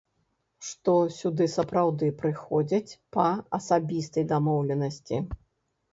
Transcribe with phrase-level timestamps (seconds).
[0.67, 3.27] Што сюды сапраўды прыходзяць па
[3.61, 5.25] асабістай дамоўленасці.